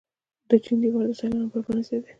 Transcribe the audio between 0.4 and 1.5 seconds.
د چین دیوار د سیلانیانو